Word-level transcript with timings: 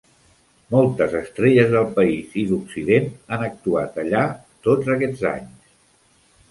Moltes 0.75 1.11
estrelles 1.19 1.69
del 1.75 1.91
país 1.99 2.33
i 2.45 2.47
d'occident 2.53 3.07
han 3.37 3.45
actuat 3.51 4.01
allà 4.07 4.27
tots 4.69 4.93
aquests 4.97 5.27
anys. 5.37 5.75